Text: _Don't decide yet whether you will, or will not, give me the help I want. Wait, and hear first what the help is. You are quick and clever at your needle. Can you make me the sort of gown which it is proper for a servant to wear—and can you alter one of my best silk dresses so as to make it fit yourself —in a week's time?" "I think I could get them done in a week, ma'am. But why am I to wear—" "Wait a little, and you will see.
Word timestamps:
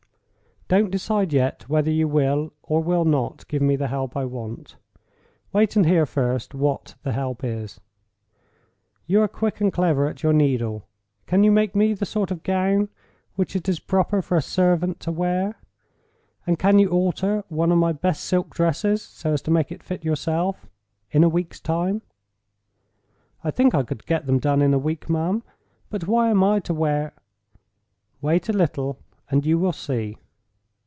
_Don't 0.73 0.89
decide 0.89 1.33
yet 1.33 1.67
whether 1.67 1.91
you 1.91 2.07
will, 2.07 2.53
or 2.63 2.81
will 2.81 3.03
not, 3.03 3.45
give 3.49 3.61
me 3.61 3.75
the 3.75 3.89
help 3.89 4.15
I 4.15 4.23
want. 4.23 4.77
Wait, 5.51 5.75
and 5.75 5.85
hear 5.85 6.05
first 6.05 6.55
what 6.55 6.95
the 7.03 7.11
help 7.11 7.43
is. 7.43 7.81
You 9.05 9.21
are 9.21 9.27
quick 9.27 9.59
and 9.59 9.73
clever 9.73 10.07
at 10.07 10.23
your 10.23 10.31
needle. 10.31 10.87
Can 11.25 11.43
you 11.43 11.51
make 11.51 11.75
me 11.75 11.93
the 11.93 12.05
sort 12.05 12.31
of 12.31 12.41
gown 12.43 12.87
which 13.35 13.53
it 13.53 13.67
is 13.67 13.81
proper 13.81 14.21
for 14.21 14.37
a 14.37 14.41
servant 14.41 15.01
to 15.01 15.11
wear—and 15.11 16.57
can 16.57 16.79
you 16.79 16.87
alter 16.87 17.43
one 17.49 17.73
of 17.73 17.77
my 17.77 17.91
best 17.91 18.23
silk 18.23 18.55
dresses 18.55 19.01
so 19.01 19.33
as 19.33 19.41
to 19.41 19.51
make 19.51 19.73
it 19.73 19.83
fit 19.83 20.05
yourself 20.05 20.67
—in 21.11 21.21
a 21.21 21.27
week's 21.27 21.59
time?" 21.59 22.01
"I 23.43 23.51
think 23.51 23.75
I 23.75 23.83
could 23.83 24.05
get 24.05 24.25
them 24.25 24.39
done 24.39 24.61
in 24.61 24.73
a 24.73 24.79
week, 24.79 25.09
ma'am. 25.09 25.43
But 25.89 26.07
why 26.07 26.29
am 26.29 26.41
I 26.45 26.61
to 26.61 26.73
wear—" 26.73 27.11
"Wait 28.21 28.47
a 28.47 28.53
little, 28.53 28.97
and 29.29 29.45
you 29.45 29.59
will 29.59 29.73
see. 29.73 30.17